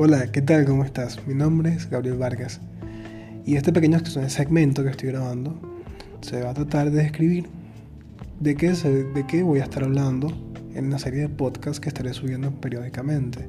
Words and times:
Hola, 0.00 0.30
¿qué 0.30 0.42
tal? 0.42 0.64
¿Cómo 0.64 0.84
estás? 0.84 1.26
Mi 1.26 1.34
nombre 1.34 1.72
es 1.72 1.90
Gabriel 1.90 2.18
Vargas 2.18 2.60
y 3.44 3.56
este 3.56 3.72
pequeño 3.72 3.98
segmento 4.06 4.84
que 4.84 4.90
estoy 4.90 5.08
grabando 5.08 5.58
se 6.20 6.40
va 6.40 6.50
a 6.50 6.54
tratar 6.54 6.92
de 6.92 7.02
describir 7.02 7.48
de 8.38 8.54
qué, 8.54 8.70
de 8.70 9.26
qué 9.26 9.42
voy 9.42 9.58
a 9.58 9.64
estar 9.64 9.82
hablando 9.82 10.28
en 10.72 10.86
una 10.86 11.00
serie 11.00 11.22
de 11.22 11.28
podcasts 11.28 11.80
que 11.80 11.88
estaré 11.88 12.14
subiendo 12.14 12.52
periódicamente. 12.52 13.48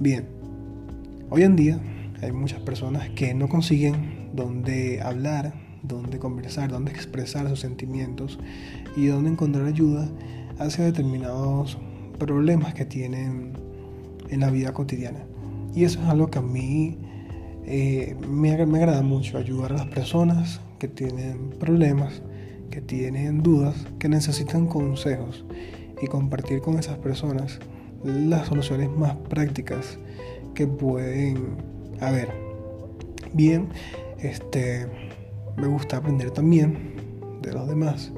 Bien, 0.00 0.26
hoy 1.30 1.44
en 1.44 1.56
día 1.56 1.80
hay 2.20 2.32
muchas 2.32 2.60
personas 2.60 3.08
que 3.08 3.32
no 3.32 3.48
consiguen 3.48 4.28
dónde 4.34 5.00
hablar, 5.00 5.54
dónde 5.82 6.18
conversar, 6.18 6.68
dónde 6.68 6.92
expresar 6.92 7.48
sus 7.48 7.60
sentimientos 7.60 8.38
y 8.98 9.06
dónde 9.06 9.30
encontrar 9.30 9.64
ayuda 9.64 10.10
hacia 10.58 10.84
determinados 10.84 11.78
problemas 12.18 12.74
que 12.74 12.84
tienen 12.84 13.65
en 14.28 14.40
la 14.40 14.50
vida 14.50 14.72
cotidiana. 14.72 15.24
Y 15.74 15.84
eso 15.84 16.00
es 16.00 16.06
algo 16.06 16.28
que 16.28 16.38
a 16.38 16.42
mí 16.42 16.98
eh, 17.64 18.16
me, 18.28 18.64
me 18.64 18.78
agrada 18.78 19.02
mucho, 19.02 19.38
ayudar 19.38 19.72
a 19.72 19.76
las 19.76 19.86
personas 19.88 20.60
que 20.78 20.88
tienen 20.88 21.50
problemas, 21.58 22.22
que 22.70 22.80
tienen 22.80 23.42
dudas, 23.42 23.86
que 23.98 24.08
necesitan 24.08 24.66
consejos 24.66 25.44
y 26.00 26.06
compartir 26.06 26.60
con 26.60 26.78
esas 26.78 26.98
personas 26.98 27.58
las 28.04 28.48
soluciones 28.48 28.90
más 28.90 29.16
prácticas 29.28 29.98
que 30.54 30.66
pueden 30.66 31.56
haber. 32.00 32.28
Bien, 33.32 33.68
este, 34.18 34.86
me 35.56 35.66
gusta 35.66 35.98
aprender 35.98 36.30
también 36.30 36.94
de 37.42 37.52
los 37.52 37.68
demás, 37.68 38.12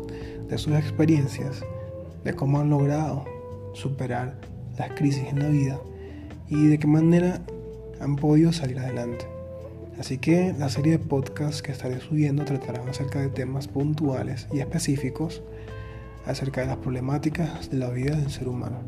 de 0.48 0.58
sus 0.58 0.74
experiencias, 0.74 1.62
de 2.24 2.34
cómo 2.34 2.60
han 2.60 2.70
logrado 2.70 3.24
superar 3.72 4.38
las 4.76 4.90
crisis 4.92 5.24
en 5.28 5.40
la 5.40 5.48
vida 5.48 5.80
y 6.50 6.66
de 6.66 6.78
qué 6.78 6.86
manera 6.86 7.40
han 8.00 8.16
podido 8.16 8.52
salir 8.52 8.78
adelante. 8.78 9.26
Así 9.98 10.18
que 10.18 10.54
la 10.56 10.68
serie 10.68 10.92
de 10.92 10.98
podcasts 10.98 11.60
que 11.60 11.72
estaré 11.72 12.00
subiendo 12.00 12.44
tratarán 12.44 12.88
acerca 12.88 13.20
de 13.20 13.28
temas 13.28 13.66
puntuales 13.66 14.46
y 14.52 14.60
específicos 14.60 15.42
acerca 16.24 16.60
de 16.60 16.68
las 16.68 16.76
problemáticas 16.76 17.70
de 17.70 17.78
la 17.78 17.90
vida 17.90 18.16
del 18.16 18.30
ser 18.30 18.48
humano. 18.48 18.78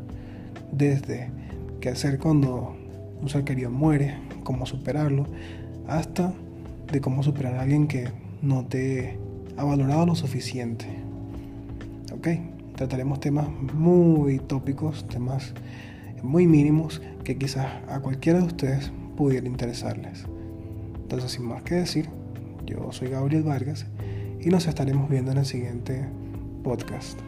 Desde 0.71 1.29
qué 1.81 1.89
hacer 1.89 2.17
cuando 2.17 2.75
un 3.21 3.29
ser 3.29 3.43
querido 3.43 3.69
muere, 3.69 4.15
cómo 4.43 4.65
superarlo, 4.65 5.27
hasta 5.87 6.33
de 6.91 7.01
cómo 7.01 7.23
superar 7.23 7.55
a 7.55 7.61
alguien 7.61 7.87
que 7.87 8.09
no 8.41 8.65
te 8.65 9.17
ha 9.57 9.63
valorado 9.63 10.05
lo 10.05 10.15
suficiente. 10.15 10.85
¿Ok? 12.13 12.27
Trataremos 12.75 13.19
temas 13.19 13.49
muy 13.73 14.39
tópicos, 14.39 15.07
temas 15.07 15.53
muy 16.23 16.47
mínimos 16.47 17.01
que 17.23 17.37
quizás 17.37 17.67
a 17.87 17.99
cualquiera 17.99 18.39
de 18.39 18.45
ustedes 18.45 18.91
pudiera 19.15 19.47
interesarles. 19.47 20.25
Entonces, 20.95 21.31
sin 21.31 21.45
más 21.45 21.63
que 21.63 21.75
decir, 21.75 22.09
yo 22.65 22.91
soy 22.91 23.09
Gabriel 23.09 23.43
Vargas 23.43 23.85
y 24.39 24.49
nos 24.49 24.67
estaremos 24.67 25.09
viendo 25.09 25.31
en 25.31 25.39
el 25.39 25.45
siguiente 25.45 26.05
podcast. 26.63 27.19